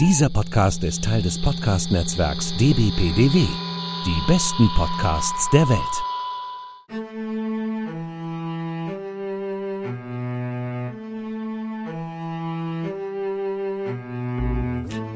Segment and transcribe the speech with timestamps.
[0.00, 3.46] Dieser Podcast ist Teil des Podcast-Netzwerks dbpdw.
[4.04, 5.78] Die besten Podcasts der Welt.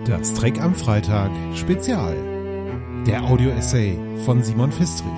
[0.07, 2.17] Das Trek am Freitag Spezial.
[3.05, 5.11] Der Audio-Essay von Simon Fistrich.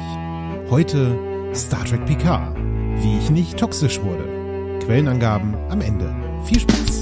[0.70, 1.18] Heute
[1.54, 2.56] Star Trek Picard.
[3.02, 4.24] Wie ich nicht toxisch wurde.
[4.86, 6.16] Quellenangaben am Ende.
[6.46, 6.99] Viel Spaß!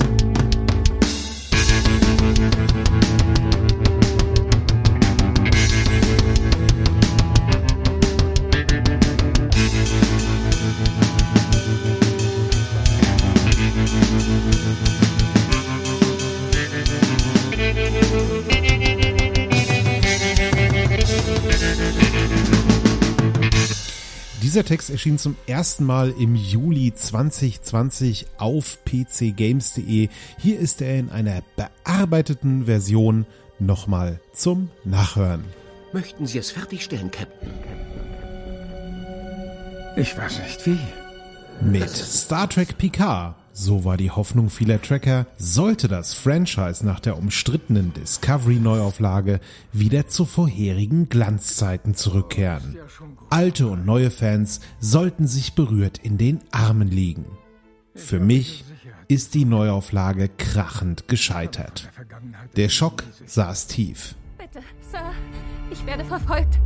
[24.59, 30.09] Dieser Text erschien zum ersten Mal im Juli 2020 auf pcgames.de.
[30.37, 33.25] Hier ist er in einer bearbeiteten Version
[33.61, 35.45] nochmal zum Nachhören.
[35.93, 37.51] Möchten Sie es fertigstellen, Captain?
[39.97, 40.79] Ich weiß nicht wie.
[41.61, 47.17] Mit Star Trek Picard, so war die Hoffnung vieler Tracker, sollte das Franchise nach der
[47.17, 49.39] umstrittenen Discovery-Neuauflage
[49.73, 52.77] wieder zu vorherigen Glanzzeiten zurückkehren.
[53.31, 57.27] Alte und neue Fans sollten sich berührt in den Armen liegen.
[57.95, 58.65] Für mich
[59.09, 61.91] ist die Neuauflage krachend gescheitert.
[62.57, 64.15] Der Schock saß tief.
[64.39, 65.13] Bitte, Sir,
[65.71, 66.59] ich werde verfolgt.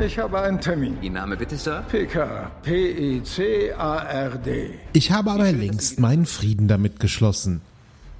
[0.00, 0.98] Ich habe einen Termin.
[1.00, 1.82] Ihr Name bitte, Sir?
[1.88, 2.50] PK.
[2.62, 3.60] P-I-C-A-R-D.
[4.92, 7.62] Ich habe aber längst meinen Frieden damit geschlossen.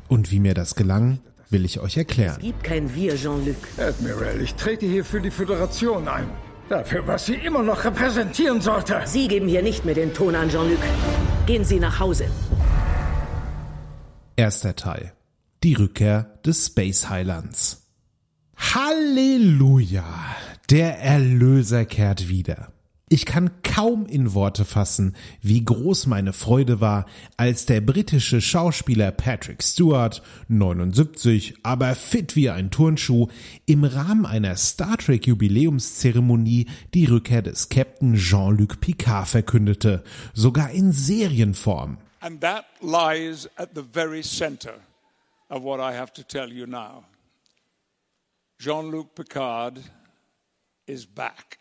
[0.09, 1.19] Und wie mir das gelang,
[1.53, 2.39] will ich euch erklären.
[2.41, 3.56] Gibt kein Wir, Jean-Luc.
[3.77, 6.28] Admiral, ich trete hier für die Föderation ein.
[6.69, 9.03] Dafür, was sie immer noch repräsentieren sollte.
[9.05, 10.78] Sie geben hier nicht mehr den Ton an, Jean-Luc.
[11.47, 12.27] Gehen Sie nach Hause.
[14.36, 15.12] Erster Teil.
[15.62, 17.83] Die Rückkehr des Space Highlands.
[18.56, 20.05] Halleluja!
[20.70, 22.72] Der Erlöser kehrt wieder.
[23.12, 27.05] Ich kann kaum in Worte fassen, wie groß meine Freude war,
[27.36, 33.28] als der britische Schauspieler Patrick Stewart, 79, aber fit wie ein Turnschuh,
[33.67, 40.90] im Rahmen einer Star Trek Jubiläumszeremonie die Rückkehr des Captain Jean-Luc Picard verkündete, sogar in
[40.92, 41.98] Serienform.
[42.20, 44.77] And that lies at the very center
[45.50, 47.05] of what I have to tell you now.
[48.58, 49.80] Jean Luc Picard
[50.86, 51.58] is back.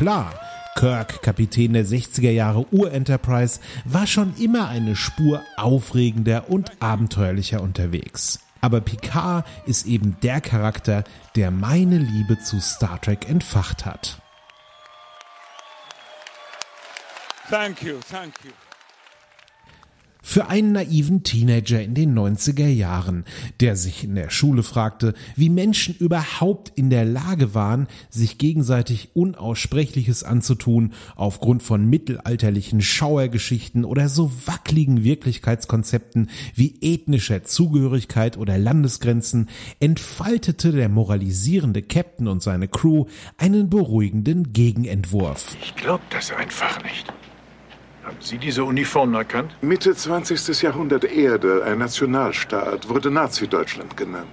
[0.00, 0.32] Klar,
[0.76, 8.40] Kirk, Kapitän der 60er Jahre Ur-Enterprise, war schon immer eine Spur aufregender und abenteuerlicher unterwegs.
[8.62, 11.04] Aber Picard ist eben der Charakter,
[11.36, 14.22] der meine Liebe zu Star Trek entfacht hat.
[17.50, 18.52] Thank you, thank you.
[20.30, 23.24] Für einen naiven Teenager in den 90er Jahren,
[23.58, 29.10] der sich in der Schule fragte, wie Menschen überhaupt in der Lage waren, sich gegenseitig
[29.14, 39.48] Unaussprechliches anzutun, aufgrund von mittelalterlichen Schauergeschichten oder so wackeligen Wirklichkeitskonzepten wie ethnischer Zugehörigkeit oder Landesgrenzen,
[39.80, 45.56] entfaltete der moralisierende Captain und seine Crew einen beruhigenden Gegenentwurf.
[45.60, 47.12] Ich glaube das einfach nicht.
[48.10, 49.54] Haben Sie diese Uniformen erkannt?
[49.62, 50.62] Mitte 20.
[50.62, 54.26] Jahrhundert Erde, ein Nationalstaat, wurde Nazi-Deutschland genannt.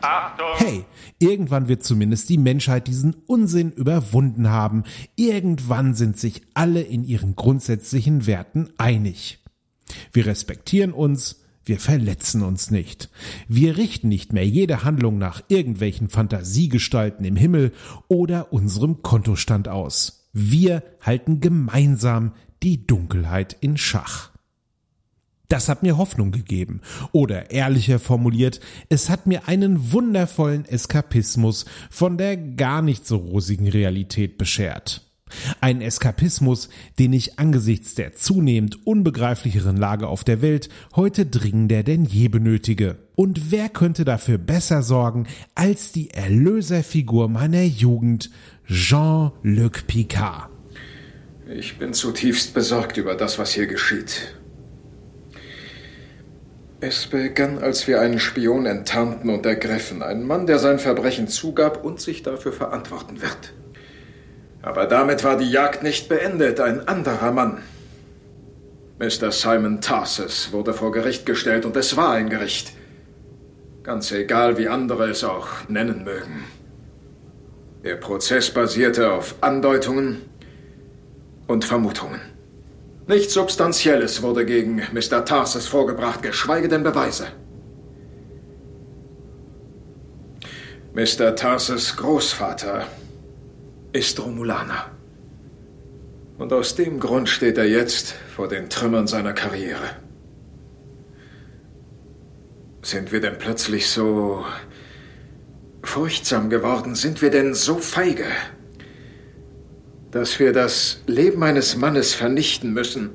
[0.56, 0.84] Hey,
[1.20, 4.84] irgendwann wird zumindest die Menschheit diesen Unsinn überwunden haben.
[5.16, 9.44] Irgendwann sind sich alle in ihren grundsätzlichen Werten einig.
[10.12, 13.12] Wir respektieren uns, wir verletzen uns nicht.
[13.48, 17.74] Wir richten nicht mehr jede Handlung nach irgendwelchen Fantasiegestalten im Himmel
[18.08, 20.28] oder unserem Kontostand aus.
[20.34, 22.34] Wir halten gemeinsam
[22.64, 24.32] die Dunkelheit in Schach.
[25.50, 26.82] Das hat mir Hoffnung gegeben.
[27.14, 28.60] Oder ehrlicher formuliert,
[28.90, 35.04] es hat mir einen wundervollen Eskapismus von der gar nicht so rosigen Realität beschert.
[35.60, 42.06] Ein Eskapismus, den ich angesichts der zunehmend unbegreiflicheren Lage auf der Welt heute dringender denn
[42.06, 42.98] je benötige.
[43.16, 48.30] Und wer könnte dafür besser sorgen als die Erlöserfigur meiner Jugend,
[48.68, 50.57] Jean-Luc Picard?
[51.50, 54.36] Ich bin zutiefst besorgt über das, was hier geschieht.
[56.82, 60.04] Es begann, als wir einen Spion enttarnten und ergriffen.
[60.04, 63.54] Einen Mann, der sein Verbrechen zugab und sich dafür verantworten wird.
[64.62, 66.60] Aber damit war die Jagd nicht beendet.
[66.60, 67.60] Ein anderer Mann,
[69.00, 69.32] Mr.
[69.32, 72.74] Simon Tarsus, wurde vor Gericht gestellt und es war ein Gericht.
[73.84, 76.44] Ganz egal, wie andere es auch nennen mögen.
[77.86, 80.24] Der Prozess basierte auf Andeutungen
[81.48, 82.22] und Vermutungen.
[83.08, 85.24] Nichts Substanzielles wurde gegen Mr.
[85.24, 87.28] Tarsus vorgebracht, geschweige denn Beweise.
[90.94, 91.36] Mr.
[91.36, 92.88] Tarsus Großvater
[93.94, 94.92] ist Romulaner.
[96.38, 99.90] Und aus dem Grund steht er jetzt vor den Trümmern seiner Karriere.
[102.82, 104.46] Sind wir denn plötzlich so
[105.82, 106.96] furchtsam geworden?
[106.96, 108.26] Sind wir denn so feige,
[110.18, 113.12] dass wir das Leben eines Mannes vernichten müssen,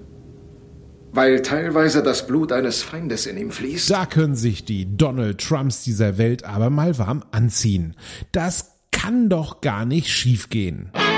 [1.11, 3.91] weil teilweise das Blut eines Feindes in ihm fließt?
[3.91, 7.97] Da können sich die Donald Trumps dieser Welt aber mal warm anziehen.
[8.31, 10.93] Das kann doch gar nicht schiefgehen.
[10.95, 11.12] Mit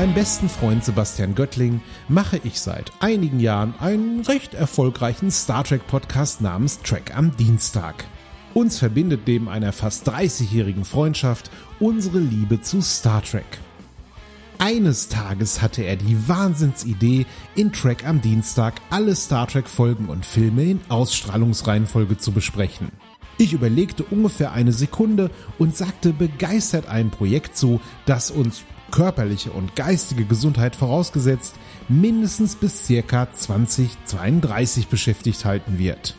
[0.00, 5.86] meinem besten Freund Sebastian Göttling mache ich seit einigen Jahren einen recht erfolgreichen Star Trek
[5.86, 8.06] Podcast namens Trek am Dienstag.
[8.54, 11.50] Uns verbindet neben einer fast 30-jährigen Freundschaft
[11.80, 13.44] unsere Liebe zu Star Trek.
[14.58, 20.24] Eines Tages hatte er die Wahnsinnsidee, in Trek am Dienstag alle Star Trek Folgen und
[20.24, 22.88] Filme in Ausstrahlungsreihenfolge zu besprechen.
[23.36, 29.76] Ich überlegte ungefähr eine Sekunde und sagte begeistert einem Projekt zu, das uns körperliche und
[29.76, 31.54] geistige Gesundheit vorausgesetzt,
[31.88, 36.16] mindestens bis circa 2032 beschäftigt halten wird.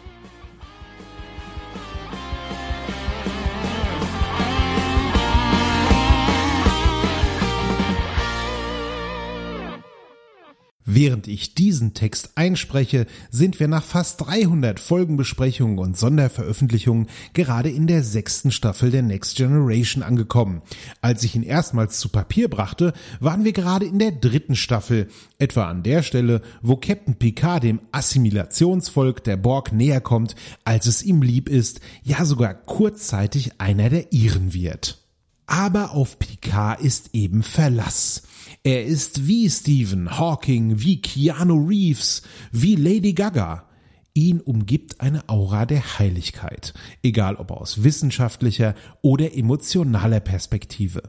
[10.93, 17.87] Während ich diesen Text einspreche, sind wir nach fast 300 Folgenbesprechungen und Sonderveröffentlichungen gerade in
[17.87, 20.61] der sechsten Staffel der Next Generation angekommen.
[20.99, 22.91] Als ich ihn erstmals zu Papier brachte,
[23.21, 25.07] waren wir gerade in der dritten Staffel,
[25.39, 30.35] etwa an der Stelle, wo Captain Picard dem Assimilationsvolk der Borg näher kommt,
[30.65, 35.01] als es ihm lieb ist, ja sogar kurzzeitig einer der ihren wird.
[35.45, 38.23] Aber auf Picard ist eben Verlass.
[38.63, 42.21] Er ist wie Stephen Hawking, wie Keanu Reeves,
[42.51, 43.67] wie Lady Gaga.
[44.13, 51.01] Ihn umgibt eine Aura der Heiligkeit, egal ob aus wissenschaftlicher oder emotionaler Perspektive.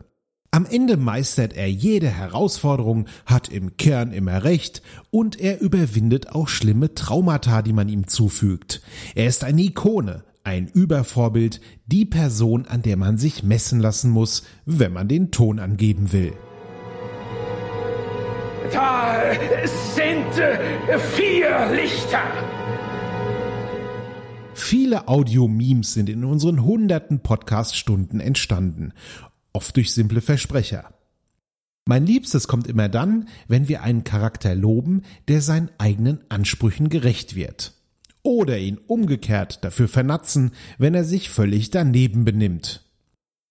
[0.50, 6.48] Am Ende meistert er jede Herausforderung, hat im Kern immer recht und er überwindet auch
[6.48, 8.80] schlimme Traumata, die man ihm zufügt.
[9.14, 14.42] Er ist eine Ikone, ein Übervorbild, die Person, an der man sich messen lassen muss,
[14.64, 16.32] wenn man den Ton angeben will.
[18.72, 19.20] Da
[19.94, 22.22] sind äh, vier Lichter.
[24.54, 28.92] Viele Audio-Memes sind in unseren hunderten Podcast-Stunden entstanden,
[29.52, 30.94] oft durch simple Versprecher.
[31.84, 37.34] Mein Liebstes kommt immer dann, wenn wir einen Charakter loben, der seinen eigenen Ansprüchen gerecht
[37.34, 37.74] wird.
[38.22, 42.86] Oder ihn umgekehrt dafür vernatzen, wenn er sich völlig daneben benimmt.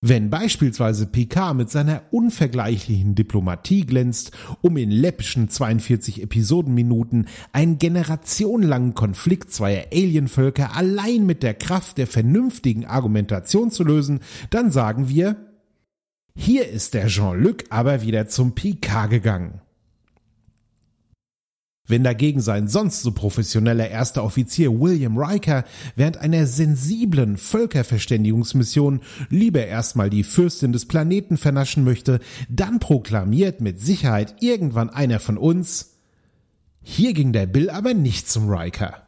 [0.04, 4.32] Wenn beispielsweise Picard mit seiner unvergleichlichen Diplomatie glänzt,
[4.62, 12.08] um in läppischen 42 Episodenminuten einen generationenlangen Konflikt zweier Alienvölker allein mit der Kraft der
[12.08, 15.36] vernünftigen Argumentation zu lösen, dann sagen wir,
[16.36, 19.62] hier ist der Jean-Luc aber wieder zum Picard gegangen.
[21.88, 29.66] Wenn dagegen sein sonst so professioneller erster Offizier William Riker während einer sensiblen Völkerverständigungsmission lieber
[29.66, 32.20] erstmal die Fürstin des Planeten vernaschen möchte,
[32.50, 35.98] dann proklamiert mit Sicherheit irgendwann einer von uns,
[36.84, 39.04] hier ging der Bill aber nicht zum Riker.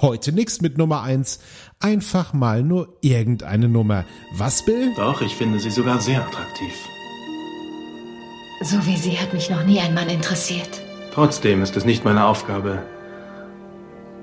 [0.00, 1.40] Heute nix mit Nummer eins,
[1.78, 4.04] einfach mal nur irgendeine Nummer.
[4.36, 4.92] Was, Bill?
[4.96, 6.72] Doch, ich finde sie sogar sehr attraktiv.
[8.62, 10.80] So wie sie hat mich noch nie ein Mann interessiert.
[11.12, 12.82] Trotzdem ist es nicht meine Aufgabe,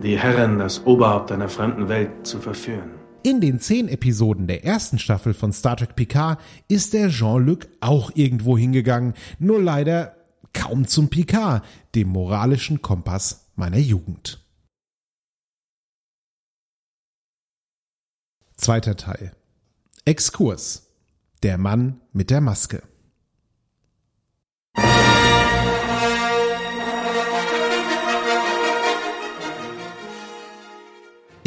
[0.02, 2.90] die Herren, das Oberhaupt einer fremden Welt zu verführen.
[3.22, 8.10] In den zehn Episoden der ersten Staffel von Star Trek Picard ist der Jean-Luc auch
[8.16, 10.16] irgendwo hingegangen, nur leider
[10.54, 14.44] kaum zum Picard, dem moralischen Kompass meiner Jugend.
[18.56, 19.34] Zweiter Teil.
[20.06, 20.88] Exkurs.
[21.44, 22.82] Der Mann mit der Maske.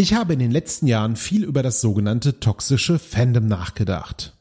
[0.03, 4.37] Ich habe in den letzten Jahren viel über das sogenannte toxische Fandom nachgedacht.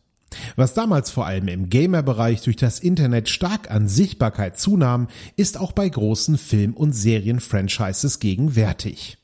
[0.56, 5.72] Was damals vor allem im Gamer-Bereich durch das Internet stark an Sichtbarkeit zunahm, ist auch
[5.72, 9.20] bei großen Film- und Serien-Franchises gegenwärtig.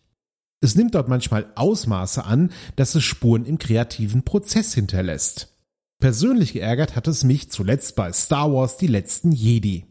[0.61, 5.57] Es nimmt dort manchmal Ausmaße an, dass es Spuren im kreativen Prozess hinterlässt.
[5.99, 9.87] Persönlich geärgert hat es mich zuletzt bei Star Wars Die letzten Jedi.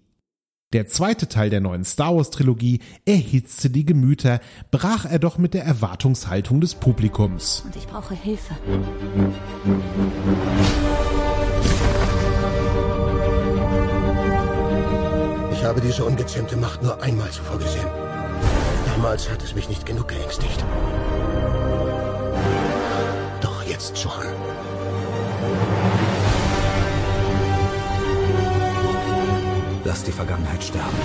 [0.72, 4.40] Der zweite Teil der neuen Star Wars Trilogie erhitzte die Gemüter,
[4.72, 7.62] brach er doch mit der Erwartungshaltung des Publikums.
[7.64, 8.56] Und ich brauche Hilfe.
[15.52, 17.86] Ich habe diese ungezähmte Macht nur einmal zuvor gesehen.
[18.86, 20.64] Damals hat es mich nicht genug geängstigt.
[23.40, 24.12] Doch jetzt schon.
[29.86, 30.96] Lass die Vergangenheit sterben.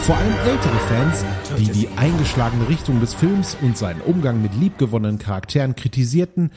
[0.00, 1.24] Vor allem ältere Fans,
[1.56, 6.50] die die eingeschlagene Richtung des Films und seinen Umgang mit liebgewonnenen Charakteren kritisierten,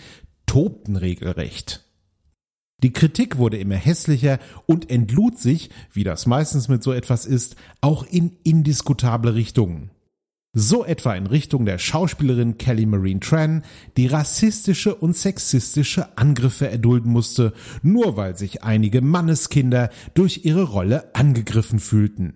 [0.48, 1.86] tobten regelrecht.
[2.82, 7.56] Die Kritik wurde immer hässlicher und entlud sich, wie das meistens mit so etwas ist,
[7.80, 9.92] auch in indiskutable Richtungen.
[10.54, 13.64] So etwa in Richtung der Schauspielerin Kelly Marine Tran,
[13.98, 17.54] die rassistische und sexistische Angriffe erdulden musste,
[17.84, 22.34] nur weil sich einige Manneskinder durch ihre Rolle angegriffen fühlten.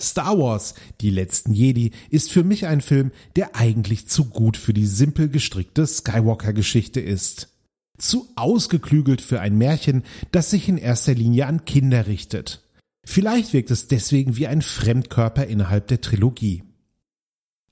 [0.00, 4.72] Star Wars, die letzten Jedi, ist für mich ein Film, der eigentlich zu gut für
[4.72, 7.50] die simpel gestrickte Skywalker-Geschichte ist.
[7.98, 10.02] Zu ausgeklügelt für ein Märchen,
[10.32, 12.63] das sich in erster Linie an Kinder richtet.
[13.04, 16.62] Vielleicht wirkt es deswegen wie ein Fremdkörper innerhalb der Trilogie.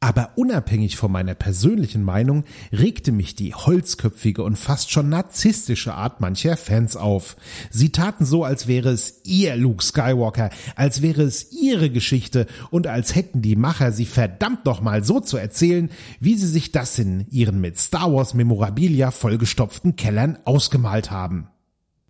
[0.03, 6.21] Aber unabhängig von meiner persönlichen Meinung regte mich die holzköpfige und fast schon narzisstische Art
[6.21, 7.37] mancher Fans auf.
[7.71, 12.89] Sie taten so, als wäre es ihr Luke Skywalker, als wäre es ihre Geschichte und
[12.89, 17.29] als hätten die Macher sie verdammt nochmal so zu erzählen, wie sie sich das in
[17.31, 21.51] ihren mit Star Wars Memorabilia vollgestopften Kellern ausgemalt haben.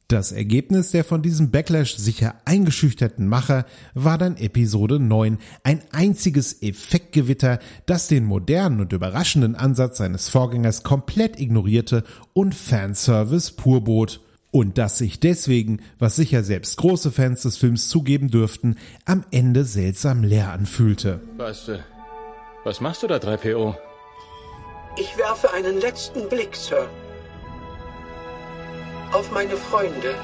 [0.09, 6.61] Das Ergebnis der von diesem Backlash sicher eingeschüchterten Macher war dann Episode 9, ein einziges
[6.62, 12.04] Effektgewitter, das den modernen und überraschenden Ansatz seines Vorgängers komplett ignorierte
[12.35, 14.21] und Fanservice pur bot.
[14.50, 19.64] Und das sich deswegen, was sicher selbst große Fans des Films zugeben dürften, am Ende
[19.64, 21.21] seltsam leer anfühlte.
[21.38, 21.78] Was, äh,
[22.64, 23.76] was machst du da, 3PO?
[24.99, 26.87] Ich werfe einen letzten Blick, Sir
[29.12, 30.14] auf meine Freunde.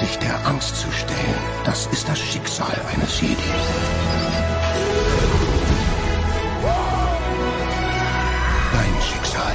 [0.00, 3.36] Sich der Angst zu stellen, das ist das Schicksal eines Jedi.
[8.72, 9.54] Dein Schicksal.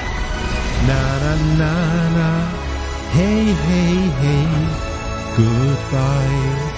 [0.87, 1.73] Na na na
[2.17, 2.31] na,
[3.13, 4.47] hey hey hey,
[5.35, 6.69] goodbye.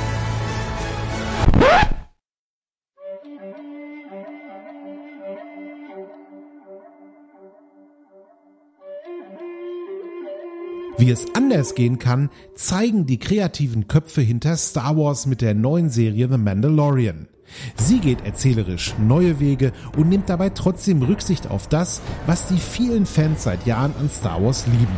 [11.02, 15.90] Wie es anders gehen kann, zeigen die kreativen Köpfe hinter Star Wars mit der neuen
[15.90, 17.28] Serie The Mandalorian.
[17.76, 23.08] Sie geht erzählerisch neue Wege und nimmt dabei trotzdem Rücksicht auf das, was die vielen
[23.08, 24.96] Fans seit Jahren an Star Wars lieben.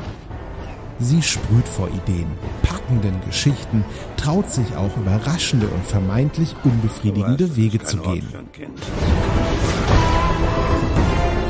[0.99, 2.27] Sie sprüht vor Ideen,
[2.63, 3.85] packenden Geschichten,
[4.17, 8.27] traut sich auch überraschende und vermeintlich unbefriedigende weißt, Wege zu gehen.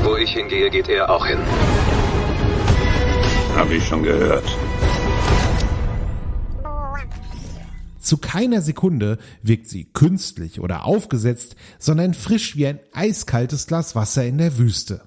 [0.04, 1.40] Wo ich hingehe, geht er auch hin.
[3.54, 4.44] Habe ich schon gehört.
[8.00, 14.26] Zu keiner Sekunde wirkt sie künstlich oder aufgesetzt, sondern frisch wie ein eiskaltes Glas Wasser
[14.26, 15.02] in der Wüste.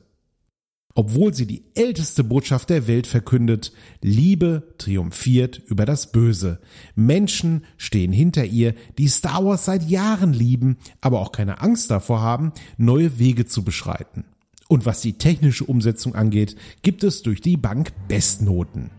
[0.96, 6.60] Obwohl sie die älteste Botschaft der Welt verkündet, Liebe triumphiert über das Böse.
[6.96, 12.22] Menschen stehen hinter ihr, die Star Wars seit Jahren lieben, aber auch keine Angst davor
[12.22, 14.26] haben, neue Wege zu beschreiten.
[14.68, 18.97] Und was die technische Umsetzung angeht, gibt es durch die Bank Bestnoten.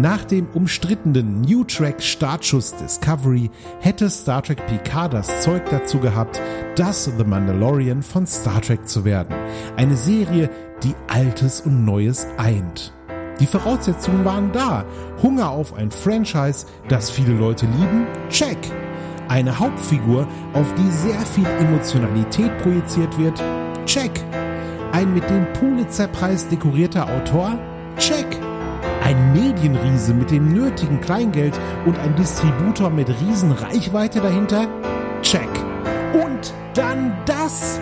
[0.00, 6.40] Nach dem umstrittenen New Track Startschuss Discovery hätte Star Trek Picard das Zeug dazu gehabt,
[6.74, 9.36] das The Mandalorian von Star Trek zu werden.
[9.76, 10.48] Eine Serie,
[10.82, 12.94] die Altes und Neues eint.
[13.40, 14.86] Die Voraussetzungen waren da.
[15.22, 18.06] Hunger auf ein Franchise, das viele Leute lieben?
[18.30, 18.56] Check.
[19.28, 23.38] Eine Hauptfigur, auf die sehr viel Emotionalität projiziert wird?
[23.84, 24.12] Check.
[24.92, 27.58] Ein mit dem Pulitzerpreis dekorierter Autor?
[27.98, 28.39] Check.
[29.10, 34.68] Ein Medienriese mit dem nötigen Kleingeld und ein Distributor mit Riesenreichweite dahinter?
[35.20, 35.48] Check.
[36.12, 37.80] Und dann das.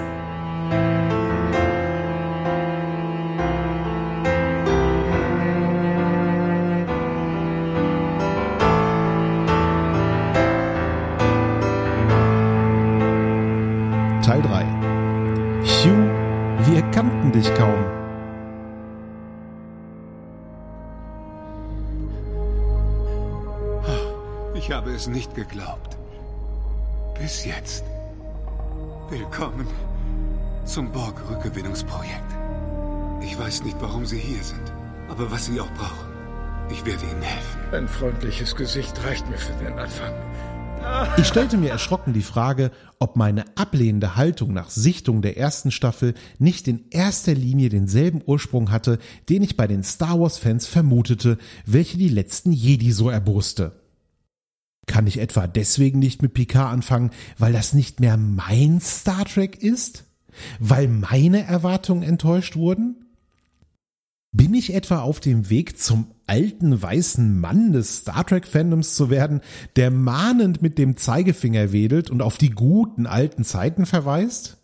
[25.08, 25.96] Nicht geglaubt.
[27.20, 27.84] Bis jetzt.
[29.10, 29.66] Willkommen
[30.64, 32.36] zum Borg-Rückgewinnungsprojekt.
[33.22, 34.72] Ich weiß nicht, warum Sie hier sind,
[35.08, 36.08] aber was Sie auch brauchen,
[36.70, 37.60] ich werde Ihnen helfen.
[37.72, 40.12] Ein freundliches Gesicht reicht mir für den Anfang.
[41.16, 46.14] Ich stellte mir erschrocken die Frage, ob meine ablehnende Haltung nach Sichtung der ersten Staffel
[46.38, 48.98] nicht in erster Linie denselben Ursprung hatte,
[49.28, 53.72] den ich bei den Star Wars-Fans vermutete, welche die letzten Jedi so erboste.
[54.88, 59.62] Kann ich etwa deswegen nicht mit Picard anfangen, weil das nicht mehr mein Star Trek
[59.62, 60.04] ist?
[60.58, 62.96] Weil meine Erwartungen enttäuscht wurden?
[64.32, 69.10] Bin ich etwa auf dem Weg zum alten weißen Mann des Star Trek Fandoms zu
[69.10, 69.40] werden,
[69.76, 74.57] der mahnend mit dem Zeigefinger wedelt und auf die guten alten Zeiten verweist?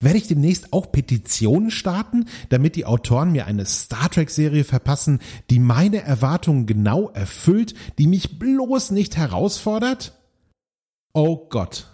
[0.00, 5.18] Werde ich demnächst auch Petitionen starten, damit die Autoren mir eine Star Trek Serie verpassen,
[5.50, 10.16] die meine Erwartungen genau erfüllt, die mich bloß nicht herausfordert?
[11.12, 11.88] Oh Gott.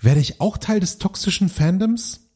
[0.00, 2.28] Werde ich auch Teil des toxischen Fandoms?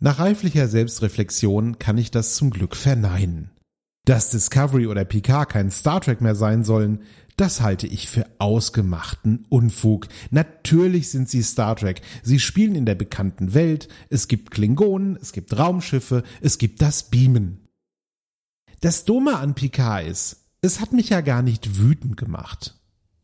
[0.00, 3.53] Nach reiflicher Selbstreflexion kann ich das zum Glück verneinen.
[4.04, 7.00] Dass Discovery oder Picard kein Star Trek mehr sein sollen,
[7.36, 10.06] das halte ich für ausgemachten Unfug.
[10.30, 12.02] Natürlich sind sie Star Trek.
[12.22, 13.88] Sie spielen in der bekannten Welt.
[14.08, 17.66] Es gibt Klingonen, es gibt Raumschiffe, es gibt das Beamen.
[18.80, 22.78] Das Dumme an Picard ist, es hat mich ja gar nicht wütend gemacht.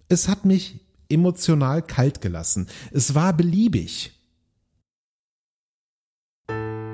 [0.08, 2.68] Es hat mich emotional kalt gelassen.
[2.90, 4.19] Es war beliebig.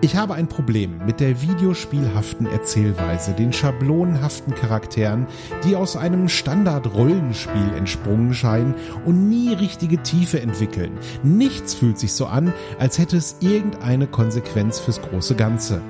[0.02, 5.26] Ich habe ein Problem mit der videospielhaften Erzählweise, den schablonenhaften Charakteren,
[5.64, 8.74] die aus einem Standard-Rollenspiel entsprungen scheinen
[9.06, 10.98] und nie richtige Tiefe entwickeln.
[11.22, 15.80] Nichts fühlt sich so an, als hätte es irgendeine Konsequenz fürs große Ganze.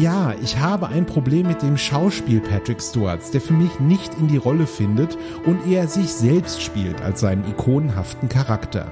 [0.00, 4.26] Ja, ich habe ein Problem mit dem Schauspiel Patrick Stewarts, der für mich nicht in
[4.26, 8.90] die Rolle findet und eher sich selbst spielt als seinen ikonenhaften Charakter.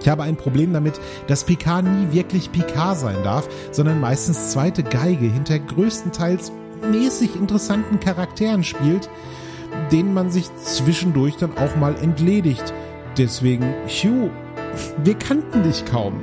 [0.00, 4.82] Ich habe ein Problem damit, dass Picard nie wirklich Picard sein darf, sondern meistens zweite
[4.82, 6.52] Geige hinter größtenteils
[6.90, 9.10] mäßig interessanten Charakteren spielt,
[9.90, 12.72] denen man sich zwischendurch dann auch mal entledigt.
[13.16, 14.30] Deswegen, Hugh,
[15.02, 16.22] wir kannten dich kaum.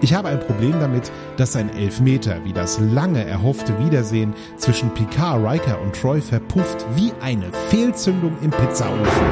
[0.00, 5.44] Ich habe ein Problem damit, dass ein Elfmeter wie das lange erhoffte Wiedersehen zwischen Picard,
[5.44, 9.26] Riker und Troy verpufft wie eine Fehlzündung im Pizzaofen.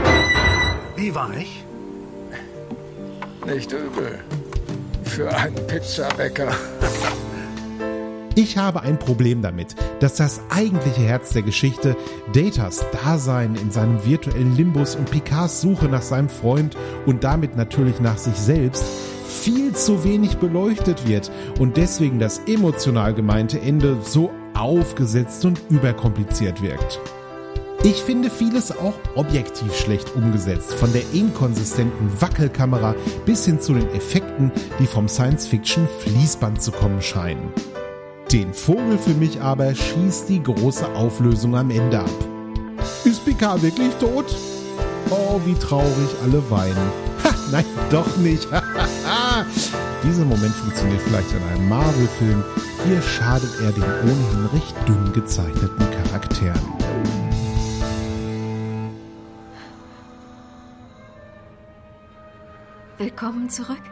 [0.97, 1.66] Wie war ich?
[3.47, 4.19] Nicht übel.
[5.05, 6.49] Für einen Pizzabäcker.
[8.35, 11.97] Ich habe ein Problem damit, dass das eigentliche Herz der Geschichte,
[12.35, 18.01] Datas Dasein in seinem virtuellen Limbus und Picards Suche nach seinem Freund und damit natürlich
[18.01, 18.85] nach sich selbst,
[19.27, 21.31] viel zu wenig beleuchtet wird
[21.61, 27.01] und deswegen das emotional gemeinte Ende so aufgesetzt und überkompliziert wirkt.
[27.87, 33.89] Ich finde vieles auch objektiv schlecht umgesetzt, von der inkonsistenten Wackelkamera bis hin zu den
[33.91, 37.53] Effekten, die vom Science-Fiction-Fließband zu kommen scheinen.
[38.33, 42.11] Den Vogel für mich aber schießt die große Auflösung am Ende ab.
[43.05, 44.35] Ist Picard wirklich tot?
[45.11, 46.77] Oh, wie traurig alle weinen.
[47.25, 48.49] Ha, nein, doch nicht.
[50.05, 52.45] Dieser Moment funktioniert vielleicht in einem Marvel-Film.
[52.85, 56.86] Hier schadet er den ohnehin recht dünn gezeichneten Charakteren.
[62.99, 63.83] Willkommen zurück.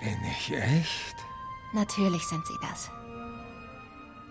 [0.00, 1.16] Bin ich echt?
[1.74, 2.90] Natürlich sind sie das.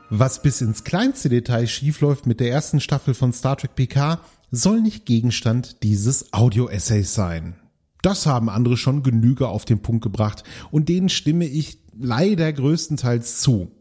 [0.10, 4.80] Was bis ins kleinste Detail schiefläuft mit der ersten Staffel von Star Trek PK, soll
[4.80, 7.58] nicht Gegenstand dieses Audio-Essays sein.
[8.01, 13.41] Das haben andere schon Genüge auf den Punkt gebracht und denen stimme ich leider größtenteils
[13.41, 13.76] zu.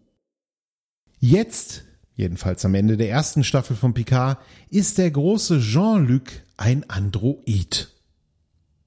[1.29, 1.83] Jetzt,
[2.15, 4.39] jedenfalls am Ende der ersten Staffel von Picard,
[4.71, 6.23] ist der große Jean-Luc
[6.57, 7.89] ein Android.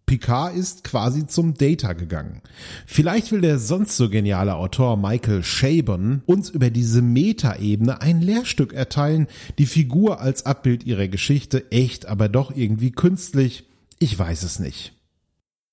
[0.06, 2.41] Picard ist quasi zum Data gegangen.
[2.86, 8.71] Vielleicht will der sonst so geniale Autor Michael Chabon uns über diese Metaebene ein Lehrstück
[8.71, 13.65] erteilen, die Figur als Abbild ihrer Geschichte echt, aber doch irgendwie künstlich.
[13.99, 14.93] Ich weiß es nicht.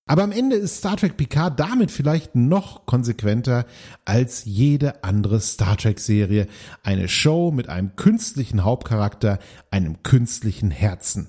[0.08, 3.66] Aber am Ende ist Star Trek Picard damit vielleicht noch konsequenter
[4.04, 6.46] als jede andere Star Trek Serie.
[6.84, 9.40] Eine Show mit einem künstlichen Hauptcharakter,
[9.72, 11.28] einem künstlichen Herzen.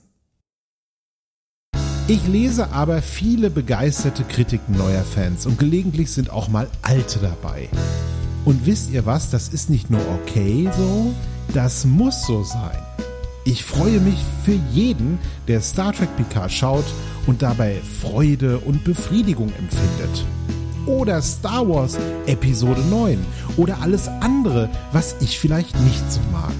[2.07, 7.69] Ich lese aber viele begeisterte Kritiken neuer Fans und gelegentlich sind auch mal alte dabei.
[8.45, 11.13] Und wisst ihr was, das ist nicht nur okay so,
[11.53, 12.86] das muss so sein.
[13.47, 16.83] Ich freue mich für jeden, der Star Trek Picard schaut
[17.27, 20.25] und dabei Freude und Befriedigung empfindet.
[20.85, 23.17] Oder Star Wars Episode 9
[23.55, 26.55] oder alles andere, was ich vielleicht nicht so mag.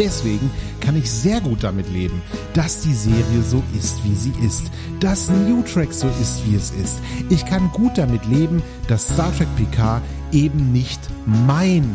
[0.00, 2.20] Deswegen kann ich sehr gut damit leben,
[2.52, 4.64] dass die Serie so ist, wie sie ist,
[4.98, 6.98] dass New Track so ist, wie es ist.
[7.30, 11.88] Ich kann gut damit leben, dass Star Trek Picard eben nicht mein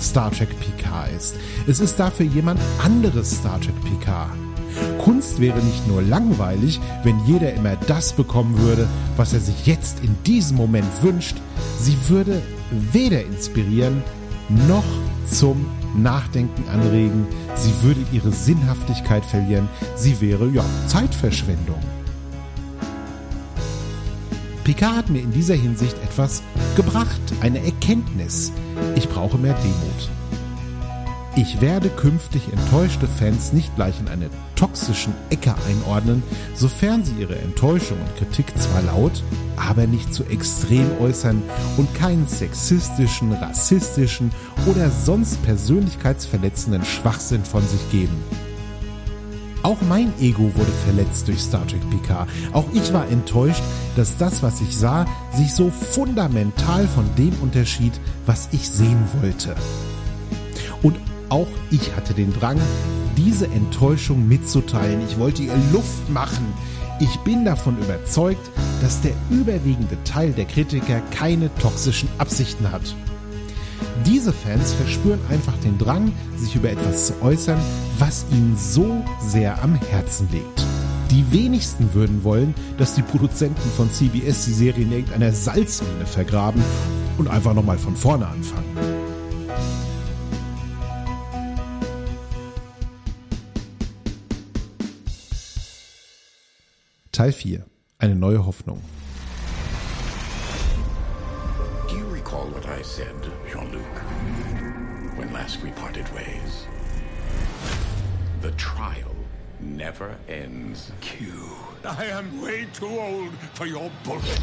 [0.00, 1.36] Star Trek Picard ist.
[1.66, 4.30] Es ist dafür jemand anderes Star Trek Picard.
[4.98, 10.02] Kunst wäre nicht nur langweilig, wenn jeder immer das bekommen würde, was er sich jetzt
[10.04, 11.36] in diesem Moment wünscht,
[11.78, 12.40] sie würde
[12.92, 14.02] weder inspirieren
[14.68, 14.84] noch
[15.30, 21.80] zum Nachdenken anregen, sie würde ihre Sinnhaftigkeit verlieren, sie wäre ja Zeitverschwendung.
[24.64, 26.42] Picard hat mir in dieser Hinsicht etwas
[26.76, 28.52] gebracht, eine Erkenntnis.
[28.94, 30.10] Ich brauche mehr Demut.
[31.36, 36.22] Ich werde künftig enttäuschte Fans nicht gleich in eine toxischen Ecke einordnen,
[36.54, 39.22] sofern sie ihre Enttäuschung und Kritik zwar laut,
[39.56, 41.42] aber nicht zu extrem äußern
[41.76, 44.32] und keinen sexistischen, rassistischen
[44.66, 48.22] oder sonst persönlichkeitsverletzenden Schwachsinn von sich geben.
[49.62, 52.26] Auch mein Ego wurde verletzt durch Star Trek PK.
[52.52, 53.62] Auch ich war enttäuscht,
[53.96, 57.92] dass das, was ich sah, sich so fundamental von dem unterschied,
[58.26, 59.54] was ich sehen wollte.
[60.82, 60.96] Und
[61.28, 62.58] auch ich hatte den Drang,
[63.16, 65.02] diese Enttäuschung mitzuteilen.
[65.06, 66.46] Ich wollte ihr Luft machen.
[67.00, 72.94] Ich bin davon überzeugt, dass der überwiegende Teil der Kritiker keine toxischen Absichten hat.
[74.06, 77.58] Diese Fans verspüren einfach den Drang, sich über etwas zu äußern,
[77.98, 80.66] was ihnen so sehr am Herzen liegt.
[81.10, 86.62] Die wenigsten würden wollen, dass die Produzenten von CBS die Serie in irgendeiner Salzmine vergraben
[87.18, 88.76] und einfach nochmal von vorne anfangen.
[97.12, 97.66] Teil 4.
[97.98, 98.80] Eine neue Hoffnung.
[102.60, 103.14] What I said,
[103.50, 103.94] Jean-Luc,
[105.16, 106.66] when last we parted ways?
[108.42, 109.14] The trial
[109.60, 110.92] never ends.
[111.00, 111.26] Q,
[111.84, 114.40] I am way too old for your bullshit.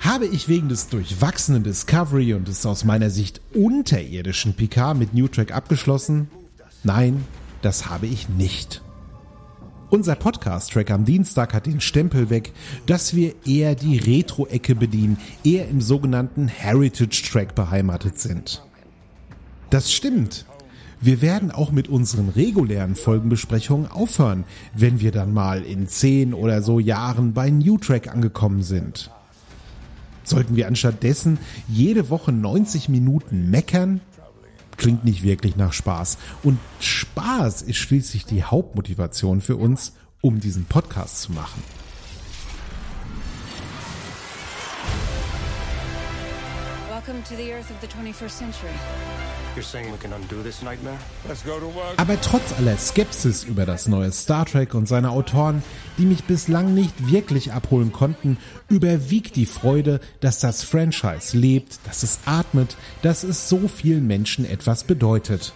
[0.00, 5.28] Habe ich wegen des durchwachsenen Discovery und des aus meiner Sicht unterirdischen Picard mit New
[5.28, 6.28] Track abgeschlossen?
[6.84, 7.24] Nein,
[7.62, 8.82] das habe ich nicht.
[9.88, 12.52] Unser Podcast-Track am Dienstag hat den Stempel weg,
[12.86, 18.64] dass wir eher die Retro-Ecke bedienen, eher im sogenannten Heritage-Track beheimatet sind.
[19.70, 20.44] Das stimmt.
[21.00, 24.42] Wir werden auch mit unseren regulären Folgenbesprechungen aufhören,
[24.74, 29.12] wenn wir dann mal in zehn oder so Jahren bei New Track angekommen sind.
[30.24, 34.00] Sollten wir anstattdessen jede Woche 90 Minuten meckern?
[34.76, 36.18] Klingt nicht wirklich nach Spaß.
[36.42, 41.62] Und Spaß ist schließlich die Hauptmotivation für uns, um diesen Podcast zu machen.
[51.96, 55.62] Aber trotz aller Skepsis über das neue Star Trek und seine Autoren,
[55.98, 62.02] die mich bislang nicht wirklich abholen konnten, überwiegt die Freude, dass das Franchise lebt, dass
[62.02, 65.52] es atmet, dass es so vielen Menschen etwas bedeutet.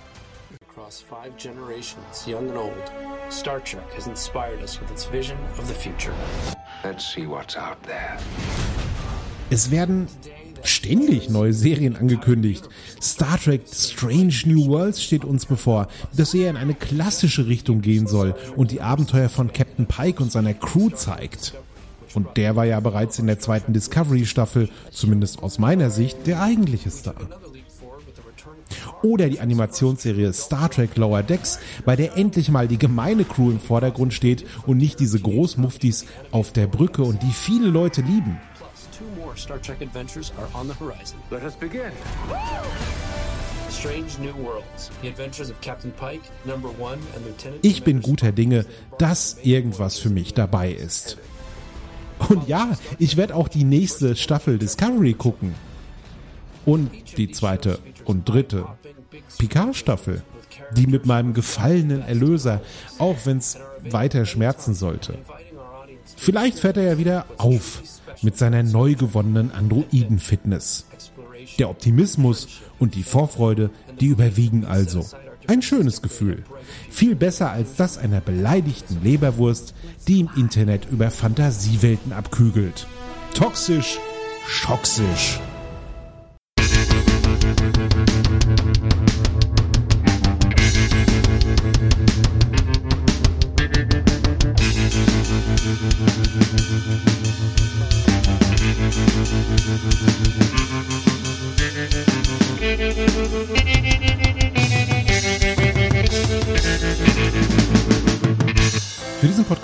[0.68, 2.90] Across five generations, young and old,
[3.30, 6.14] Star Trek has inspired us with its vision of the future.
[6.82, 8.16] Let's see what's out there.
[9.50, 10.08] Es werden
[10.64, 12.68] ständig neue Serien angekündigt.
[13.00, 18.06] Star Trek Strange New Worlds steht uns bevor, das eher in eine klassische Richtung gehen
[18.06, 21.54] soll und die Abenteuer von Captain Pike und seiner Crew zeigt.
[22.14, 26.90] Und der war ja bereits in der zweiten Discovery-Staffel, zumindest aus meiner Sicht, der eigentliche
[26.90, 27.14] Star.
[29.02, 33.60] Oder die Animationsserie Star Trek Lower Decks, bei der endlich mal die gemeine Crew im
[33.60, 38.38] Vordergrund steht und nicht diese Großmuftis auf der Brücke und die viele Leute lieben.
[39.30, 41.16] More Star Trek adventures are on the horizon.
[41.30, 41.92] Let us begin.
[43.68, 47.64] Strange New Worlds, The Adventures of Captain Pike, Number One and Lieutenant.
[47.64, 48.66] Ich bin guter Dinge,
[48.98, 51.16] dass irgendwas für mich dabei ist.
[52.28, 55.54] Und ja, ich werde auch die nächste Staffel Discovery gucken.
[56.66, 58.66] Und die zweite und dritte
[59.38, 60.24] Picard-Staffel.
[60.76, 62.62] Die mit meinem gefallenen Erlöser,
[62.98, 65.14] auch wenn es weiter schmerzen sollte.
[66.22, 67.82] Vielleicht fährt er ja wieder auf
[68.20, 70.84] mit seiner neu gewonnenen Androiden-Fitness.
[71.58, 72.46] Der Optimismus
[72.78, 75.06] und die Vorfreude, die überwiegen also.
[75.46, 76.44] Ein schönes Gefühl.
[76.90, 79.74] Viel besser als das einer beleidigten Leberwurst,
[80.08, 82.86] die im Internet über Fantasiewelten abkügelt.
[83.32, 83.98] Toxisch,
[84.46, 85.40] schoxisch.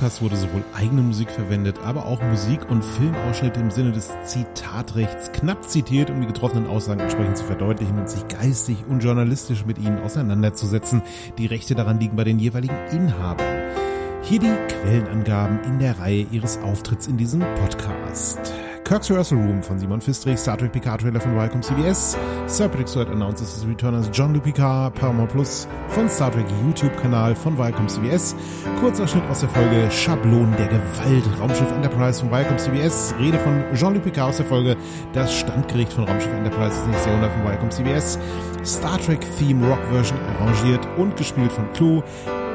[0.06, 5.32] Podcast wurde sowohl eigene Musik verwendet, aber auch Musik- und Filmausschnitte im Sinne des Zitatrechts
[5.32, 9.78] knapp zitiert, um die getroffenen Aussagen entsprechend zu verdeutlichen und sich geistig und journalistisch mit
[9.78, 11.02] ihnen auseinanderzusetzen.
[11.38, 13.72] Die Rechte daran liegen bei den jeweiligen Inhabern.
[14.22, 18.52] Hier die Quellenangaben in der Reihe ihres Auftritts in diesem Podcast.
[18.86, 22.88] Kirk's Rehearsal Room von Simon Fistrich, Star Trek Picard Trailer von Viacom CBS, Sir Patrick
[22.88, 27.58] Stewart announces his return as John Luke Picard, Paramount Plus von Star Trek YouTube-Kanal von
[27.58, 28.36] Viacom CBS,
[28.78, 34.04] Kurzausschnitt aus der Folge Schablon der Gewalt, Raumschiff Enterprise von Viacom CBS, Rede von Jean-Luc
[34.04, 34.76] Picard aus der Folge
[35.12, 38.20] Das Standgericht von Raumschiff Enterprise des nächsten Jahrhundert von Viacom CBS,
[38.66, 42.02] Star Trek Theme Rock Version arrangiert und gespielt von Clue,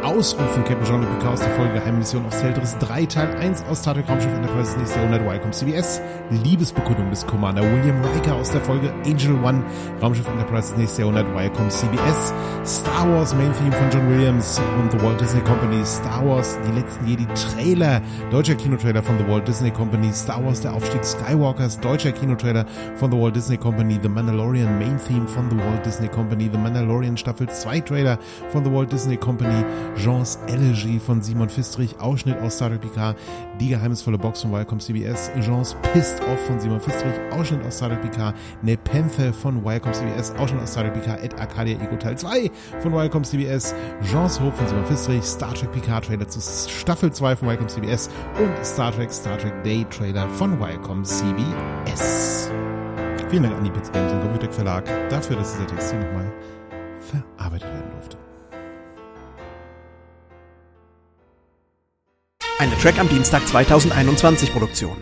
[0.01, 3.93] von Captain Jean-Luc Picard aus der Folge Geheimmission aufs Zelteris 3 Teil 1 aus Star
[3.93, 6.01] Trek Raumschiff Enterprise des nächsten Jahrhundert Viacom CBS,
[6.43, 9.63] Liebesbekundung des Commander William Riker aus der Folge Angel One.
[10.01, 12.33] Raumschiff Enterprise des nächsten Jahrhundert Viacom CBS,
[12.65, 16.79] Star Wars Main Theme von John Williams und The Walt Disney Company, Star Wars Die
[16.79, 21.79] letzten Jedi Trailer, deutscher Kinotrailer von The Walt Disney Company, Star Wars Der Aufstieg Skywalkers,
[21.79, 26.00] deutscher Kinotrailer von The Walt Disney Company, The Mandalorian Main Theme von The Walt Disney
[26.07, 28.17] Company, The Mandalorian Staffel 2 Trailer
[28.49, 29.63] von The Walt Disney Company,
[29.95, 33.17] Jeans Elegy von Simon Fistrich, Ausschnitt aus Star Trek Picard,
[33.59, 37.89] Die geheimnisvolle Box von Viacom CBS, Jeans Pissed Off von Simon Fistrich, Ausschnitt aus Star
[37.89, 42.17] Trek Picard, Nepenthe von Viacom CBS, Ausschnitt aus Star Trek Picard, Ed Arcadia Ego Teil
[42.17, 47.11] 2 von Viacom CBS, Jeans Hope von Simon Fistrich, Star Trek Picard Trailer zu Staffel
[47.11, 48.09] 2 von Viacom CBS
[48.39, 52.51] und Star Trek Star Trek Day Trailer von Viacom CBS.
[53.31, 56.29] Vielen Dank an die Pits Games und Computer Verlag dafür, dass dieser Text hier nochmal
[56.99, 58.17] verarbeitet werden durfte.
[62.59, 64.97] Eine Track am Dienstag 2021 Produktion.